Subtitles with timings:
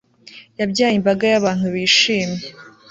[0.59, 2.45] Yabyaye imbaga yabantu bishimye